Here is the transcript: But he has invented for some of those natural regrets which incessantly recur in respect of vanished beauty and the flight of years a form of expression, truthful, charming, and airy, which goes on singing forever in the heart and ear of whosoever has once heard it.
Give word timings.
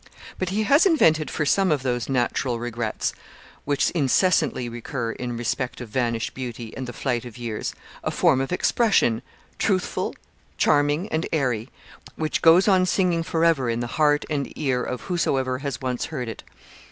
But 0.39 0.49
he 0.49 0.63
has 0.63 0.87
invented 0.87 1.29
for 1.29 1.45
some 1.45 1.71
of 1.71 1.83
those 1.83 2.09
natural 2.09 2.57
regrets 2.59 3.13
which 3.65 3.91
incessantly 3.91 4.67
recur 4.67 5.11
in 5.11 5.37
respect 5.37 5.79
of 5.79 5.89
vanished 5.89 6.33
beauty 6.33 6.75
and 6.75 6.87
the 6.87 6.91
flight 6.91 7.23
of 7.23 7.37
years 7.37 7.75
a 8.03 8.09
form 8.09 8.41
of 8.41 8.51
expression, 8.51 9.21
truthful, 9.59 10.15
charming, 10.57 11.07
and 11.09 11.27
airy, 11.31 11.69
which 12.15 12.41
goes 12.41 12.67
on 12.67 12.87
singing 12.87 13.21
forever 13.21 13.69
in 13.69 13.79
the 13.79 14.01
heart 14.01 14.25
and 14.27 14.51
ear 14.57 14.81
of 14.81 15.01
whosoever 15.01 15.59
has 15.59 15.81
once 15.81 16.05
heard 16.05 16.27
it. 16.27 16.41